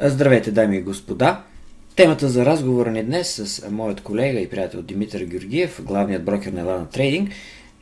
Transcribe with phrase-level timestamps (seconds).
[0.00, 1.42] Здравейте, дами и господа!
[1.96, 6.60] Темата за разговора ни днес с моят колега и приятел Димитър Георгиев, главният брокер на
[6.60, 7.30] Елана Трейдинг,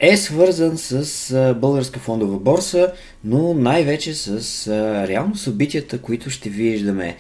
[0.01, 2.93] е свързан с българска фондова борса,
[3.25, 4.69] но най-вече с
[5.09, 7.17] реално събитията, които ще виждаме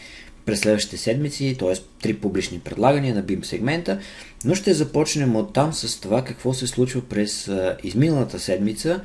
[0.46, 1.74] през следващите седмици, т.е.
[2.02, 3.98] три публични предлагания на BIM сегмента,
[4.44, 7.50] но ще започнем от там с това какво се случва през
[7.82, 9.00] изминалата седмица.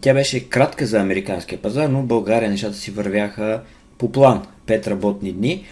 [0.00, 3.62] Тя беше кратка за американския пазар, но в България нещата си вървяха
[3.98, 4.46] по план.
[4.66, 5.64] 5 работни дни.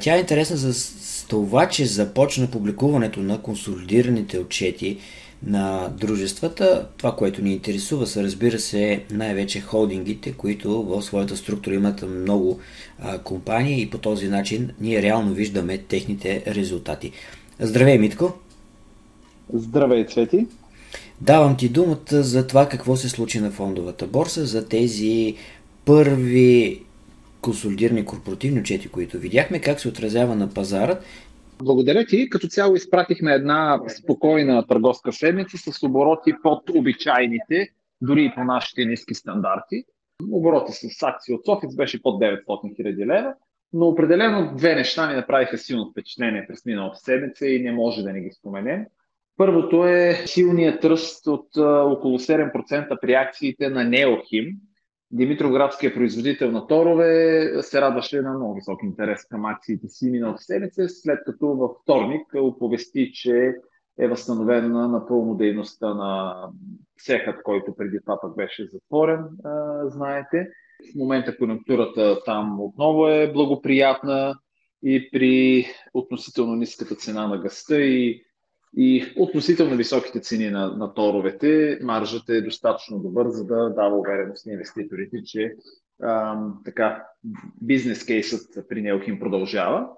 [0.00, 0.74] Тя е интересна за
[1.28, 4.98] това, че започна публикуването на консолидираните отчети
[5.46, 6.88] на дружествата.
[6.96, 12.60] Това, което ни интересува, са разбира се най-вече холдингите, които в своята структура имат много
[12.98, 17.12] а, компании и по този начин ние реално виждаме техните резултати.
[17.60, 18.32] Здравей, Митко!
[19.52, 20.46] Здравей, Цвети!
[21.20, 25.34] Давам ти думата за това какво се случи на фондовата борса, за тези
[25.84, 26.85] първи
[27.46, 31.04] консолидирани корпоративни отчети, които видяхме, как се отразява на пазарът.
[31.58, 32.30] Благодаря ти.
[32.30, 37.68] Като цяло изпратихме една спокойна търговска седмица с обороти под обичайните,
[38.00, 39.84] дори и по нашите ниски стандарти.
[40.32, 43.34] Обороти с акции от Софис беше под 900 000 лева,
[43.72, 48.12] но определено две неща ни направиха силно впечатление през миналата седмица и не може да
[48.12, 48.84] не ги споменем.
[49.36, 54.46] Първото е силният ръст от около 7% при акциите на Неохим,
[55.10, 60.88] Димитроградския производител на торове се радваше на много висок интерес към акциите си миналата седмица,
[60.88, 63.54] след като във вторник оповести, че
[63.98, 66.34] е възстановена напълно дейността на
[67.04, 69.24] цехът, който преди това пък беше затворен,
[69.84, 70.48] знаете.
[70.92, 74.34] В момента конъюнктурата там отново е благоприятна
[74.82, 78.25] и при относително ниската цена на гъста и
[78.76, 84.46] и относително високите цени на, на торовете, маржът е достатъчно добър, за да дава увереност
[84.46, 85.54] на инвеститорите, че
[86.02, 87.06] а, така,
[87.62, 89.88] бизнес кейсът при Неохим продължава.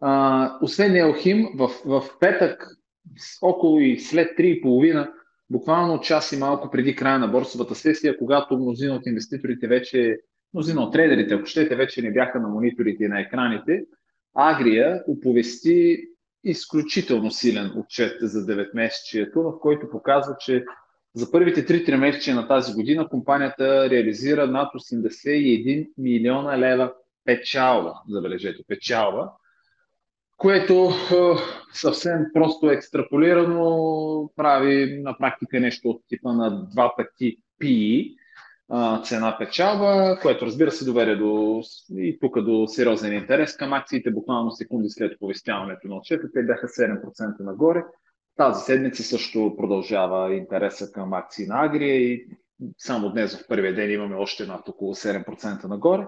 [0.00, 2.66] А, освен Неохим, в, в петък,
[3.42, 5.10] около и след 3.30,
[5.50, 10.18] буквално час и малко преди края на борсовата сесия, когато мнозина от инвеститорите вече,
[10.54, 13.84] мнозина от трейдерите, ако щете, вече не бяха на мониторите и на екраните,
[14.34, 15.98] Агрия оповести
[16.44, 20.64] изключително силен отчет за 9 месечието, в който показва, че
[21.14, 26.92] за първите 3 месечия на тази година компанията реализира над 81 милиона лева
[27.24, 29.30] печалба, забележете, печалба,
[30.36, 30.90] което
[31.72, 38.16] съвсем просто екстраполирано прави на практика нещо от типа на два пъти PE,
[39.04, 41.62] цена печалба, което разбира се доведе до,
[41.96, 44.10] и тук до сериозен интерес към акциите.
[44.10, 47.84] Буквално секунди след оповестяването на отчета, те бяха 7% нагоре.
[48.36, 52.26] Тази седмица също продължава интереса към акции на Агрия и
[52.78, 56.06] само днес в първия ден имаме още над около 7% нагоре.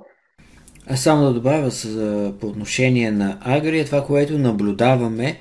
[0.90, 5.38] А само да добавя с, по отношение на Агрия, това, което наблюдаваме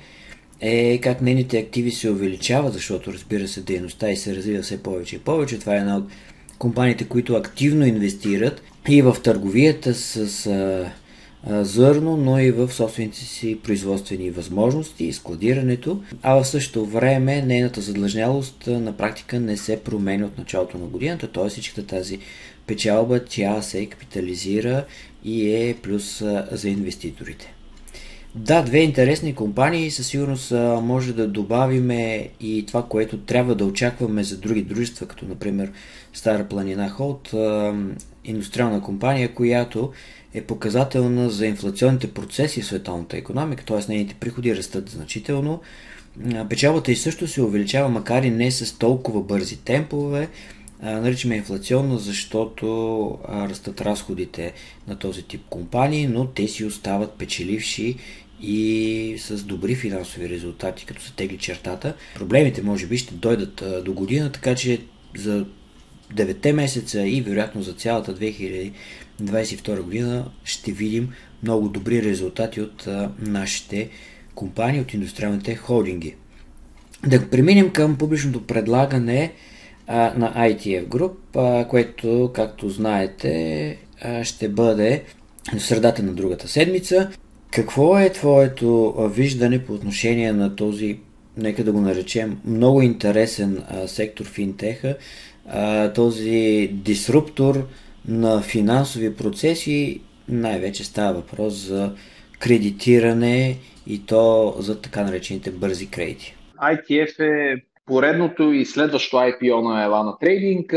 [0.60, 5.16] е как нейните активи се увеличават, защото разбира се дейността и се развива все повече
[5.16, 5.60] и повече.
[5.60, 6.04] Това е една от
[6.58, 10.90] компаниите, които активно инвестират и в търговията с а,
[11.46, 17.42] а, зърно, но и в собствените си производствени възможности и складирането, а в същото време
[17.42, 21.48] нейната задлъжнялост на практика не се променя от началото на годината, т.е.
[21.48, 22.18] всичката тази
[22.66, 24.84] печалба тя се капитализира
[25.24, 27.54] и е плюс а, за инвеститорите.
[28.40, 29.90] Да, две интересни компании.
[29.90, 30.50] Със сигурност
[30.82, 35.72] може да добавиме и това, което трябва да очакваме за други дружества, като например
[36.12, 37.34] Стара планина Холд,
[38.24, 39.92] индустриална компания, която
[40.34, 43.78] е показателна за инфлационните процеси в световната економика, т.е.
[43.88, 45.60] нейните приходи растат значително.
[46.48, 50.28] Печалбата и също се увеличава, макар и не с толкова бързи темпове.
[50.82, 54.52] Наричаме инфлационно, защото растат разходите
[54.88, 57.96] на този тип компании, но те си остават печеливши
[58.42, 61.94] и с добри финансови резултати, като се тегли чертата.
[62.14, 64.80] Проблемите може би ще дойдат до година, така че
[65.16, 65.46] за
[66.14, 71.08] 9 месеца и вероятно за цялата 2022 година ще видим
[71.42, 72.88] много добри резултати от
[73.18, 73.88] нашите
[74.34, 76.14] компании, от индустриалните холдинги.
[77.06, 79.32] Да преминем към публичното предлагане
[79.88, 83.76] на ITF Group, което, както знаете,
[84.22, 85.04] ще бъде
[85.56, 87.10] в средата на другата седмица.
[87.50, 90.98] Какво е твоето виждане по отношение на този,
[91.36, 94.96] нека да го наречем, много интересен а, сектор финтеха,
[95.46, 97.66] а, този дисруптор
[98.08, 101.94] на финансови процеси, най-вече става въпрос за
[102.38, 103.56] кредитиране
[103.86, 106.36] и то за така наречените бързи кредити.
[106.62, 110.72] ITF е поредното и следващо IPO на Елана Трейдинг.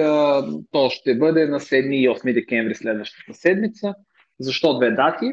[0.72, 3.94] То ще бъде на 7 и 8 декември следващата седмица.
[4.40, 5.26] Защо две дати?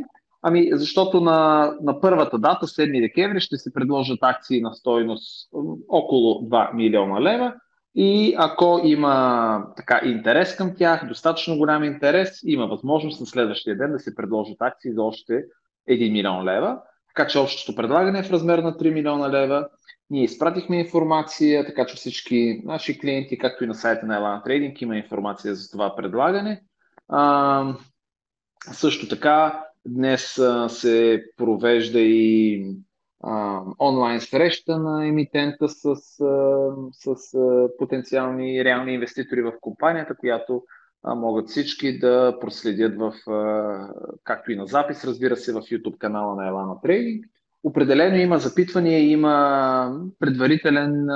[0.42, 5.48] Ами, защото на, на първата дата, 7 декември, ще се предложат акции на стойност
[5.88, 7.54] около 2 милиона лева
[7.94, 13.92] и ако има така интерес към тях, достатъчно голям интерес, има възможност на следващия ден
[13.92, 15.44] да се предложат акции за още
[15.90, 16.78] 1 милион лева.
[17.14, 19.68] Така че общото предлагане е в размер на 3 милиона лева.
[20.10, 24.82] Ние изпратихме информация, така че всички наши клиенти, както и на сайта на Elana Trading,
[24.82, 26.62] има информация за това предлагане.
[27.08, 27.74] А,
[28.72, 32.64] също така, днес а, се провежда и
[33.22, 35.94] а, онлайн среща на емитента с, а,
[36.92, 40.62] с а, потенциални реални инвеститори в компанията, която
[41.04, 43.88] а, могат всички да проследят в, а,
[44.24, 47.22] както и на запис, разбира се, в YouTube канала на Elana Trading.
[47.64, 51.06] Определено има запитвания, има предварителен,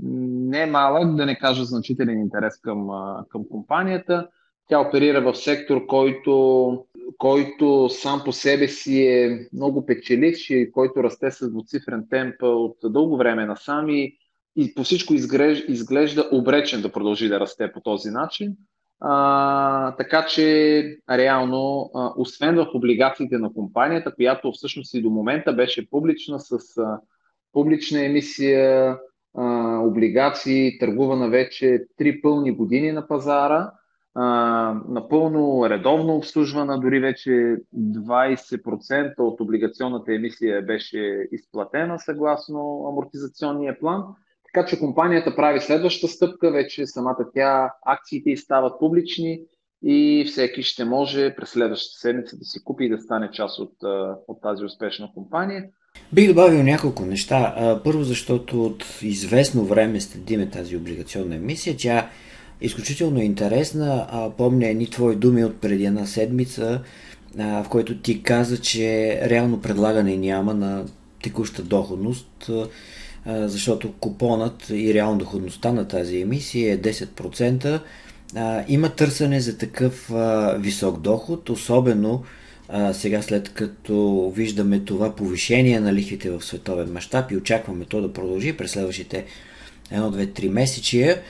[0.00, 2.88] не малък, да не кажа значителен интерес към,
[3.28, 4.28] към компанията.
[4.68, 6.84] Тя оперира в сектор, който,
[7.18, 12.76] който сам по себе си е много печеливш и който расте с двуцифрен темп от
[12.84, 14.16] дълго време насам и,
[14.56, 18.56] и по всичко изглежда, изглежда обречен да продължи да расте по този начин.
[19.00, 25.52] А, така че, реално, а, освен в облигациите на компанията, която всъщност и до момента
[25.52, 27.00] беше публична с а,
[27.52, 28.98] публична емисия,
[29.36, 33.70] а, облигации, търгувана вече три пълни години на пазара,
[34.88, 44.04] напълно редовно обслужвана, дори вече 20% от облигационната емисия беше изплатена съгласно амортизационния план.
[44.44, 49.40] Така че компанията прави следващата стъпка, вече самата тя, акциите стават публични
[49.82, 53.72] и всеки ще може през следващата седмица да си купи и да стане част от,
[54.28, 55.64] от тази успешна компания.
[56.12, 57.54] Бих добавил няколко неща.
[57.84, 61.76] Първо, защото от известно време следиме тази облигационна емисия.
[61.78, 62.10] Тя
[62.60, 64.06] изключително интересна.
[64.36, 66.80] Помня едни твои думи от преди една седмица,
[67.36, 70.84] в който ти каза, че реално предлагане няма на
[71.22, 72.50] текуща доходност
[73.26, 77.80] защото купонът и реално доходността на тази емисия е 10%.
[78.68, 80.12] Има търсене за такъв
[80.58, 82.22] висок доход, особено
[82.92, 88.12] сега след като виждаме това повишение на лихвите в световен мащаб и очакваме то да
[88.12, 89.24] продължи през следващите
[89.92, 91.22] 1-2-3 месечия,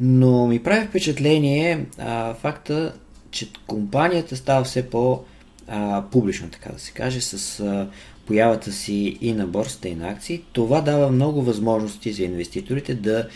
[0.00, 2.94] но ми прави впечатление а, факта,
[3.30, 7.88] че компанията става все по-публична, така да се каже, с а,
[8.26, 13.28] появата си и на борсата и на акции, това дава много възможности за инвеститорите да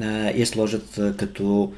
[0.00, 1.72] а, я сложат а, като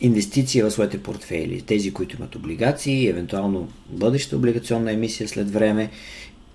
[0.00, 1.62] инвестиция в своите портфейли.
[1.62, 5.90] Тези, които имат облигации, евентуално бъдеща облигационна емисия след време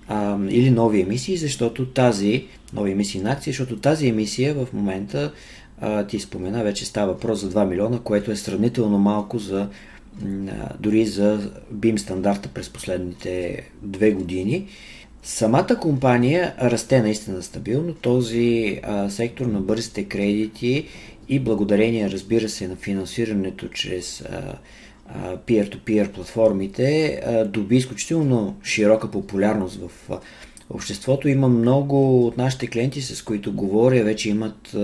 [0.07, 5.31] а, или нови емисии, защото тази, нови емисии на акции, защото тази емисия в момента
[6.07, 9.67] ти спомена, вече става въпрос за 2 милиона, което е сравнително малко за
[10.79, 14.67] дори за BIM стандарта през последните две години.
[15.23, 17.93] Самата компания расте наистина стабилно.
[17.93, 20.87] Този а, сектор на бързите кредити
[21.29, 24.55] и благодарение, разбира се, на финансирането чрез а,
[25.07, 30.19] а, peer-to-peer платформите, а, доби изключително широка популярност в а,
[30.69, 31.27] обществото.
[31.27, 34.75] Има много от нашите клиенти, с които говоря, вече имат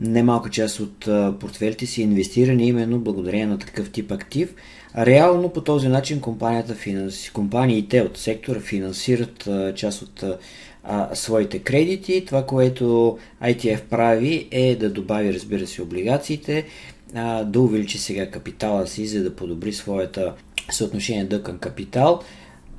[0.00, 0.98] немалка част от
[1.40, 4.54] портфелите си инвестирани именно благодарение на такъв тип актив.
[4.98, 10.24] Реално по този начин компанията, финанси, компаниите от сектора финансират част от
[11.14, 12.24] своите кредити.
[12.26, 16.64] Това, което ITF прави е да добави, разбира се, облигациите,
[17.44, 20.34] да увеличи сега капитала си, за да подобри своята
[20.70, 22.20] съотношение дък към капитал.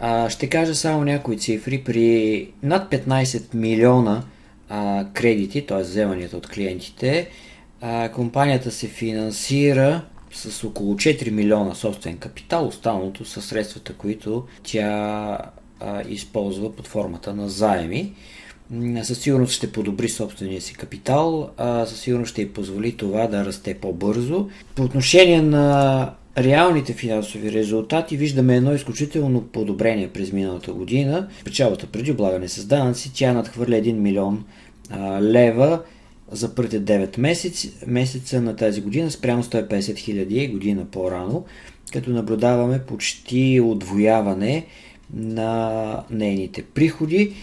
[0.03, 1.83] А, ще кажа само някои цифри.
[1.83, 4.23] При над 15 милиона
[4.69, 5.81] а, кредити, т.е.
[5.81, 7.29] вземанията от клиентите,
[7.81, 10.01] а, компанията се финансира
[10.33, 15.37] с около 4 милиона собствен капитал, останалото са средствата, които тя
[15.79, 18.13] а, използва под формата на заеми.
[19.03, 23.45] Със сигурност ще подобри собствения си капитал, а със сигурност ще й позволи това да
[23.45, 24.49] расте по-бързо.
[24.75, 31.27] По отношение на реалните финансови резултати виждаме едно изключително подобрение през миналата година.
[31.45, 34.43] Печалата преди облагане с данъци, тя надхвърля 1 милион
[34.89, 35.81] а, лева
[36.31, 41.45] за първите 9 месец, месеца на тази година спрямо 150 хиляди година по-рано,
[41.93, 44.65] като наблюдаваме почти отвояване
[45.13, 47.33] на нейните приходи.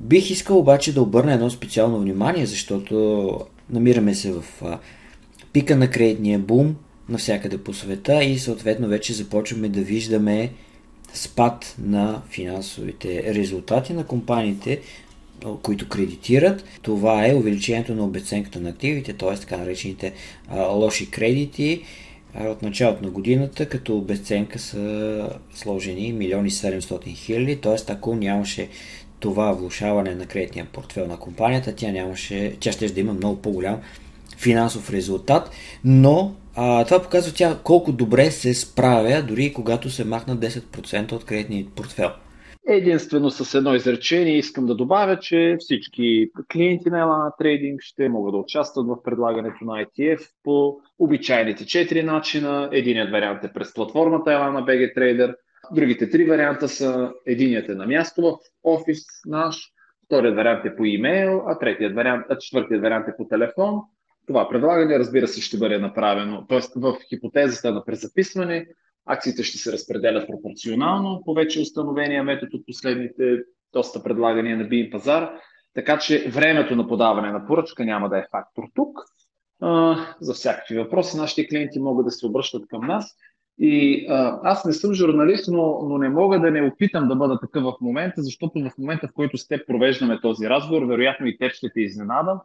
[0.00, 3.30] Бих искал обаче да обърна едно специално внимание, защото
[3.70, 4.44] намираме се в
[5.52, 6.76] пика на кредитния бум
[7.10, 10.52] навсякъде по света и съответно вече започваме да виждаме
[11.14, 14.80] спад на финансовите резултати на компаниите,
[15.62, 16.64] които кредитират.
[16.82, 19.34] Това е увеличението на обеценката на активите, т.е.
[19.34, 20.12] така наречените
[20.48, 21.82] а, лоши кредити.
[22.40, 27.92] от началото на годината, като безценка са сложени милиони 700 хиляди, т.е.
[27.92, 28.68] ако нямаше
[29.20, 33.80] това влушаване на кредитния портфел на компанията, тя нямаше, тя ще да има много по-голям
[34.36, 35.50] финансов резултат,
[35.84, 41.24] но а, това показва тя колко добре се справя, дори когато се махна 10% от
[41.24, 42.10] кредитния портфел.
[42.68, 48.32] Единствено с едно изречение искам да добавя, че всички клиенти на Elana Trading ще могат
[48.32, 52.68] да участват в предлагането на ITF по обичайните четири начина.
[52.72, 55.34] Единият вариант е през платформата Elana BG Trader,
[55.72, 59.56] другите три варианта са единият е на място в офис наш,
[60.04, 63.80] вторият вариант е по имейл, а третият вариант, а четвъртият вариант е по телефон.
[64.26, 66.60] Това предлагане, разбира се, ще бъде направено, т.е.
[66.76, 68.66] в хипотезата на презаписване,
[69.06, 73.38] акциите ще се разпределят пропорционално по вече установения метод от последните
[73.72, 75.30] доста предлагания на BIM пазар,
[75.74, 78.98] така че времето на подаване на поръчка няма да е фактор тук.
[80.20, 83.16] за всякакви въпроси нашите клиенти могат да се обръщат към нас.
[83.62, 87.40] И а, аз не съм журналист, но, но не мога да не опитам да бъда
[87.40, 91.38] такъв в момента, защото в момента, в който с теб провеждаме този разговор, вероятно и
[91.38, 92.40] теб ще те изненадам,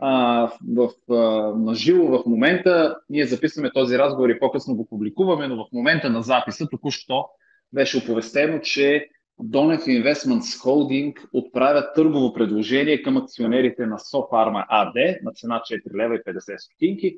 [0.00, 1.14] а, в, а,
[1.58, 2.96] на живо в момента.
[3.10, 7.26] Ние записваме този разговор и по-късно го публикуваме, но в момента на записа току-що
[7.72, 9.08] беше оповестено, че
[9.42, 16.14] Донев Investments Holding отправят търгово предложение към акционерите на Софарма АД на цена 4 лева
[16.14, 17.16] и 50 стотинки.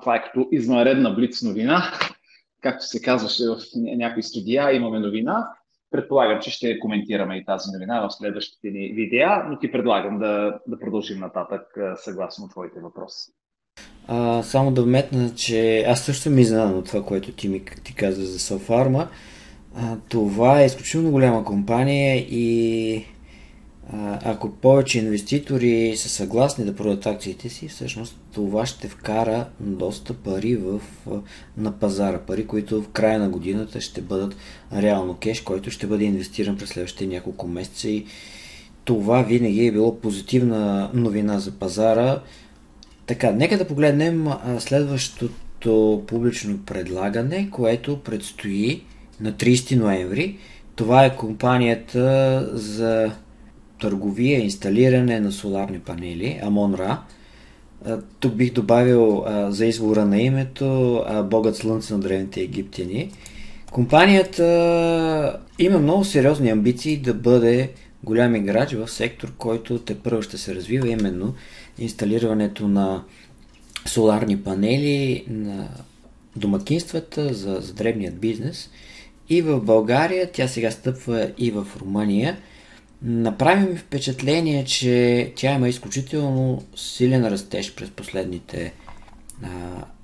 [0.00, 1.82] Това е като извънредна блиц новина.
[2.62, 5.48] Както се казваше в някои студия, имаме новина.
[5.90, 10.58] Предполагам, че ще коментираме и тази новина в следващите ни видеа, но ти предлагам да,
[10.66, 11.62] да продължим нататък
[11.96, 13.32] съгласно твоите въпроси.
[14.08, 17.94] А, само да вметна, че аз също съм изненадан от това, което ти ми ти
[17.94, 19.08] каза за Софарма.
[20.08, 23.04] Това е изключително голяма компания и
[24.24, 30.56] ако повече инвеститори са съгласни да продадат акциите си, всъщност това ще вкара доста пари
[30.56, 30.80] в,
[31.56, 32.18] на пазара.
[32.18, 34.36] Пари, които в края на годината ще бъдат
[34.76, 38.06] реално кеш, който ще бъде инвестиран през следващите няколко месеца и
[38.84, 42.22] това винаги е било позитивна новина за пазара.
[43.06, 44.28] Така, нека да погледнем
[44.58, 48.82] следващото публично предлагане, което предстои
[49.20, 50.38] на 30 ноември.
[50.76, 53.12] Това е компанията за
[53.80, 56.98] търговия, инсталиране на соларни панели, Амон-Ра.
[58.20, 63.10] Тук бих добавил за извора на името а, Богът Слънце на древните египтяни.
[63.72, 67.70] Компанията има много сериозни амбиции да бъде
[68.04, 71.34] голям играч в сектор, който те първо ще се развива, именно
[71.78, 73.02] инсталирането на
[73.86, 75.68] соларни панели на
[76.36, 78.70] домакинствата за, за древният бизнес.
[79.28, 82.36] И в България, тя сега стъпва и в Румъния–
[83.02, 88.72] Направи ми впечатление, че тя има изключително силен растеж през последните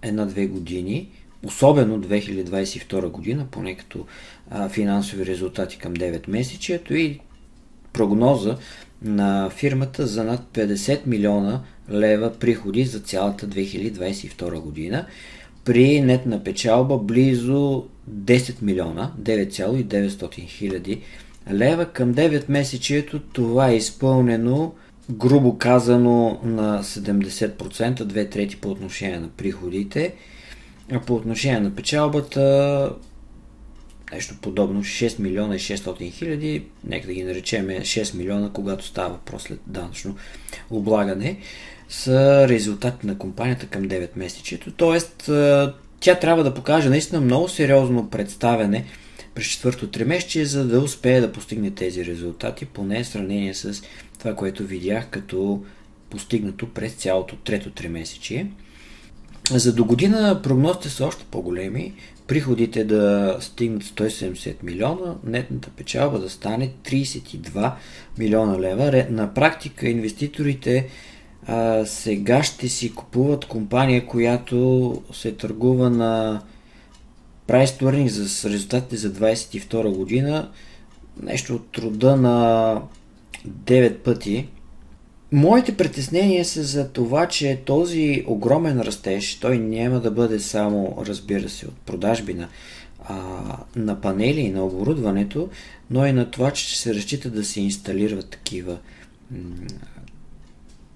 [0.02, 1.08] една-две години,
[1.44, 4.06] особено 2022 година, поне като
[4.50, 7.20] а, финансови резултати към 9 месечието и
[7.92, 8.56] прогноза
[9.02, 15.06] на фирмата за над 50 милиона лева приходи за цялата 2022 година
[15.64, 21.02] при нетна печалба близо 10 милиона, 9,900 хиляди
[21.52, 21.86] лева.
[21.92, 24.72] Към 9 месечието това е изпълнено
[25.10, 30.14] грубо казано на 70%, две трети по отношение на приходите,
[30.92, 32.90] а по отношение на печалбата
[34.12, 39.08] нещо подобно 6 милиона и 600 хиляди, нека да ги наречем 6 милиона, когато става
[39.08, 40.16] въпрос след данъчно
[40.70, 41.38] облагане,
[41.88, 44.72] са резултати на компанията към 9 месечието.
[44.72, 45.30] Тоест,
[46.00, 48.84] тя трябва да покаже наистина много сериозно представяне
[49.36, 53.82] през четвърто тримесечие, за да успее да постигне тези резултати, поне в сравнение с
[54.18, 55.64] това, което видях като
[56.10, 58.50] постигнато през цялото трето тримесечие.
[59.50, 61.94] За до година прогнозите са още по-големи.
[62.26, 67.72] Приходите да стигнат 170 милиона, нетната печалба да стане 32
[68.18, 69.06] милиона лева.
[69.10, 70.88] На практика инвеститорите
[71.46, 76.42] а, сега ще си купуват компания, която се търгува на
[77.48, 80.50] Price to за резултатите за 22 година
[81.22, 82.82] нещо от труда на
[83.48, 84.48] 9 пъти.
[85.32, 91.48] Моите притеснения са за това, че този огромен растеж, той няма да бъде само, разбира
[91.48, 92.48] се, от продажби на,
[93.04, 93.16] а,
[93.76, 95.48] на панели и на оборудването,
[95.90, 98.78] но и на това, че ще се разчита да се инсталират такива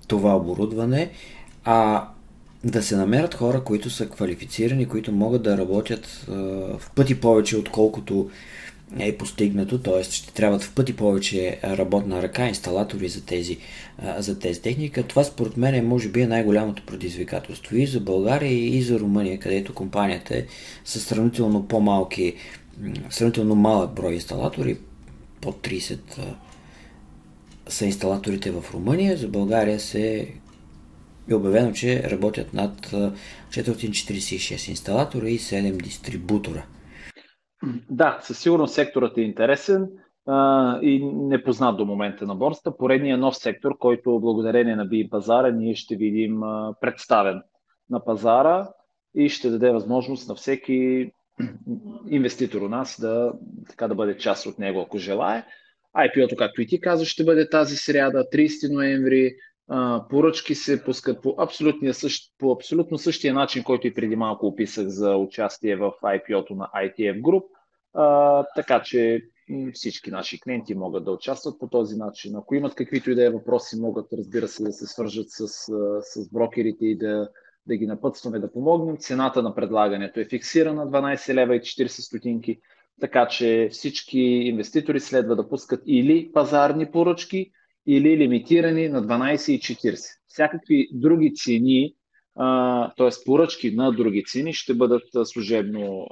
[0.07, 1.11] това оборудване.
[1.64, 2.09] А
[2.64, 6.33] да се намерят хора, които са квалифицирани, които могат да работят а,
[6.79, 8.31] в пъти повече, отколкото
[8.99, 10.02] е постигнато, т.е.
[10.02, 13.59] ще трябват в пъти повече работна ръка, инсталатори за тези,
[14.19, 15.02] за тези техника.
[15.02, 19.38] Това според мен е, може би, е най-голямото предизвикателство и за България, и за Румъния,
[19.38, 20.45] където компанията е
[20.85, 22.35] с сравнително по-малки,
[23.11, 24.79] сравнително малък брой инсталатори,
[25.40, 25.99] под 30
[27.69, 29.17] са инсталаторите в Румъния.
[29.17, 30.29] За България се
[31.31, 36.67] е обявено, че работят над 446 инсталатора и 7 дистрибутора.
[37.91, 39.89] Да, със сигурност секторът е интересен
[40.27, 42.77] а, и непознат до момента на борста.
[42.77, 47.43] Поредният нов сектор, който благодарение на би пазара ние ще видим а, представен
[47.91, 48.69] на пазара
[49.15, 51.11] и ще даде възможност на всеки
[52.11, 53.33] инвеститор у нас да,
[53.69, 55.47] така да бъде част от него, ако желая.
[55.97, 59.33] IPO-то, както и ти казваш, ще бъде тази сряда, 30 ноември.
[60.09, 61.37] Поръчки се пускат по,
[61.93, 66.71] същ, по абсолютно същия начин, който и преди малко описах за участие в IPO-то на
[66.77, 67.45] ITF Group.
[67.95, 69.23] А, така че
[69.73, 72.37] всички наши клиенти могат да участват по този начин.
[72.37, 75.49] Ако имат каквито и да е въпроси, могат, разбира се, да се свържат с,
[76.00, 77.29] с брокерите и да,
[77.67, 78.97] да ги напътстваме да помогнем.
[78.97, 82.61] Цената на предлагането е фиксирана 12 лева и 40 стотинки,
[83.00, 87.50] така че всички инвеститори следва да пускат или пазарни поръчки,
[87.87, 89.99] или лимитирани на 12 и 40.
[90.29, 91.95] Всякакви други цени,
[92.97, 93.25] т.е.
[93.27, 96.07] поръчки на други цени ще бъдат служебно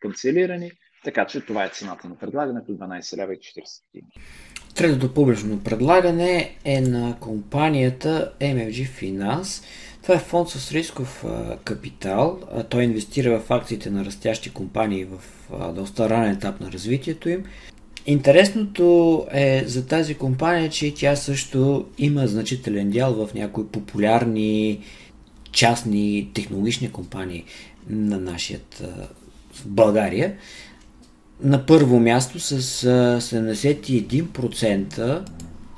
[0.00, 0.70] канцелирани,
[1.04, 4.20] така че това е цената на предлагането 12 лева и 40 стотинки.
[4.74, 9.64] Третото публично предлагане е на компанията MFG Finance.
[10.02, 11.24] Това е фонд с рисков
[11.64, 12.40] капитал.
[12.70, 15.20] Той инвестира в акциите на растящи компании в
[15.52, 17.44] а, доста ранен етап на развитието им.
[18.06, 24.80] Интересното е за тази компания, че тя също има значителен дял в някои популярни
[25.52, 27.44] частни технологични компании
[27.88, 28.82] на нашият
[29.52, 30.34] в България.
[31.40, 32.60] На първо място с
[33.20, 35.22] 71%,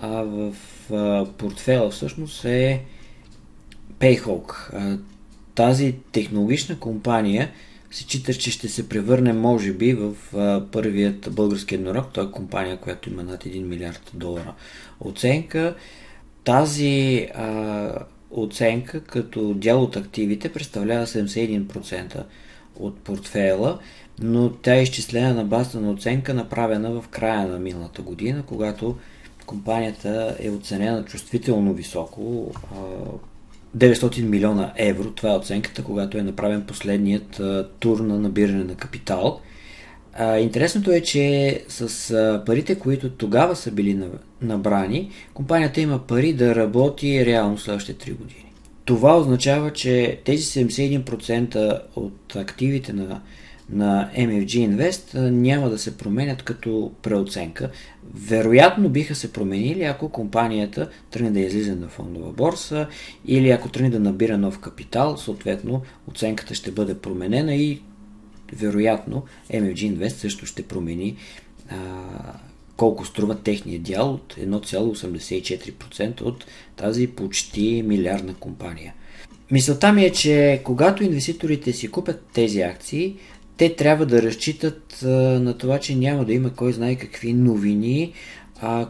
[0.01, 0.55] а в
[1.39, 2.83] портфела всъщност е
[4.01, 4.55] Payhawk.
[5.55, 7.51] Тази технологична компания
[7.91, 10.15] се чита, че ще се превърне, може би, в
[10.73, 12.13] първият български еднорог.
[12.13, 14.55] Това е компания, която има над 1 милиард долара
[15.01, 15.75] оценка.
[16.45, 17.93] Тази а,
[18.31, 22.25] оценка като дял от активите представлява 71%
[22.77, 23.79] от портфела,
[24.21, 28.97] но тя е изчислена на базата на оценка, направена в края на миналата година, когато
[29.47, 32.53] компанията е оценена чувствително високо.
[33.77, 37.41] 900 милиона евро, това е оценката, когато е направен последният
[37.79, 39.41] тур на набиране на капитал.
[40.41, 44.01] интересното е, че с парите, които тогава са били
[44.43, 48.53] набрани, компанията има пари да работи реално следващите 3 години.
[48.85, 53.21] Това означава, че тези 71% от активите на
[53.71, 57.71] на MFG Invest няма да се променят като преоценка.
[58.15, 62.87] Вероятно биха се променили, ако компанията тръгне да излиза на фондова борса
[63.27, 67.83] или ако тръгне да набира нов капитал, съответно оценката ще бъде променена и
[68.53, 71.17] вероятно MFG Invest също ще промени
[71.71, 71.77] а,
[72.77, 78.95] колко струва техния дял от 1,84% от тази почти милиардна компания.
[79.51, 83.17] Мисълта ми е, че когато инвеститорите си купят тези акции,
[83.59, 88.13] те трябва да разчитат на това, че няма да има кой знае какви новини,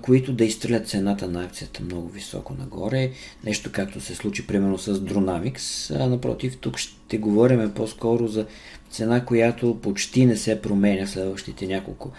[0.03, 3.11] които да изстрелят цената на акцията много високо нагоре.
[3.45, 5.99] Нещо както се случи примерно с Dronamics.
[6.07, 8.47] Напротив, тук ще говорим по-скоро за
[8.91, 12.11] цена, която почти не се променя в следващите няколко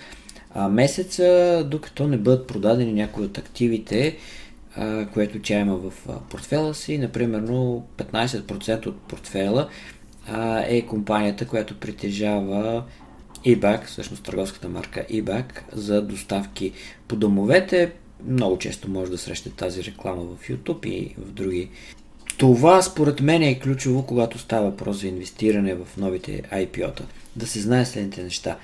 [0.70, 4.18] месеца, докато не бъдат продадени някои от активите,
[4.76, 5.94] а, което тя има в
[6.30, 6.98] портфела си.
[6.98, 9.70] Например, 15% от портфела
[10.68, 12.84] е компанията, която притежава
[13.46, 16.72] eBack, всъщност търговската марка eBack, за доставки
[17.08, 17.92] по домовете.
[18.28, 21.70] Много често може да срещате тази реклама в YouTube и в други.
[22.38, 27.04] Това според мен е ключово, когато става въпрос за инвестиране в новите IPO-та.
[27.36, 28.58] Да се знае следните неща.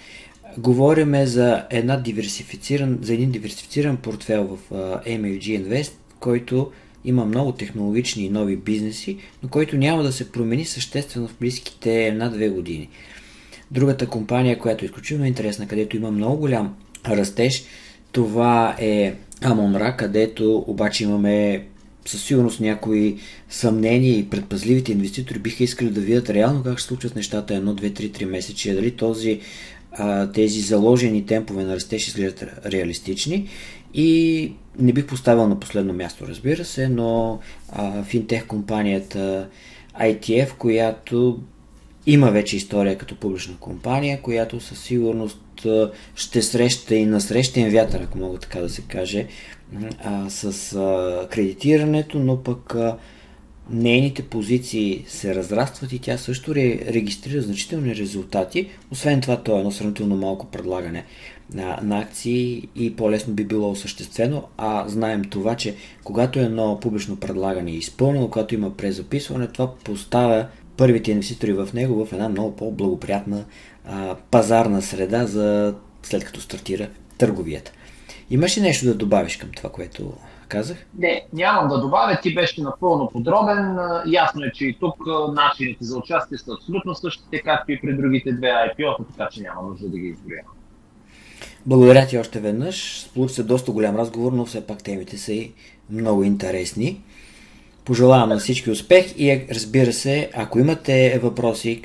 [0.58, 4.72] Говориме за, една диверсифициран, за един диверсифициран портфел в
[5.06, 6.72] MFG Invest, който
[7.06, 12.08] има много технологични и нови бизнеси, но който няма да се промени съществено в близките
[12.08, 12.90] една-две години.
[13.72, 16.76] Другата компания, която е изключително интересна, където има много голям
[17.08, 17.64] растеж,
[18.12, 21.66] това е Амонра, където обаче имаме
[22.06, 23.18] със сигурност някои
[23.50, 27.90] съмнения и предпазливите инвеститори биха искали да видят реално как се случват нещата едно, две,
[27.90, 29.40] три, три месече, дали този,
[30.34, 33.48] тези заложени темпове на растеж изглеждат реалистични
[33.96, 39.48] и не бих поставил на последно място, разбира се, но а, финтех компанията
[40.02, 41.40] ITF, която
[42.06, 45.68] има вече история като публична компания, която със сигурност
[46.16, 49.28] ще среща и на срещен вятър, ако мога така да се каже,
[50.04, 52.98] а, с а, кредитирането, но пък а,
[53.70, 58.70] нейните позиции се разрастват и тя също регистрира значителни резултати.
[58.92, 61.06] Освен това, то е едно сравнително малко предлагане
[61.54, 67.16] на, на акции и по-лесно би било осъществено, а знаем това, че когато едно публично
[67.16, 72.56] предлагане е изпълнено, когато има презаписване, това поставя първите инвеститори в него в една много
[72.56, 73.46] по-благоприятна
[73.86, 77.72] а, пазарна среда за след като стартира търговията.
[78.30, 80.14] Имаш ли нещо да добавиш към това, което
[80.48, 80.86] казах?
[80.98, 82.20] Не, нямам да добавя.
[82.22, 83.78] Ти беше напълно подробен.
[84.06, 84.96] Ясно е, че и тук
[85.34, 89.62] начините за участие са абсолютно същите, както и при другите две IPO, така че няма
[89.62, 90.55] нужда да ги изброявам.
[91.66, 93.08] Благодаря ти още веднъж.
[93.14, 95.52] Получи се доста голям разговор, но все пак темите са и
[95.90, 97.02] много интересни.
[97.86, 101.82] Пожелавам на всички успех и разбира се, ако имате въпроси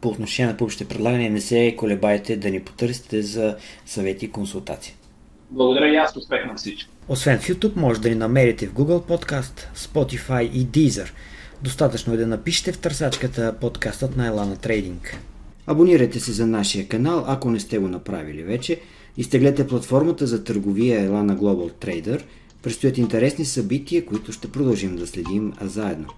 [0.00, 4.94] по отношение на публичните предлагания, не се колебайте да ни потърсите за съвети и консултации.
[5.50, 6.88] Благодаря и аз успех на всички.
[7.08, 11.10] Освен в YouTube, може да ни намерите в Google Podcast, Spotify и Deezer.
[11.62, 15.16] Достатъчно е да напишете в търсачката подкастът на Елана Трейдинг.
[15.66, 18.80] Абонирайте се за нашия канал, ако не сте го направили вече.
[19.16, 22.22] Изтеглете платформата за търговия Ела на Global Trader.
[22.62, 26.08] Предстоят интересни събития, които ще продължим да следим заедно.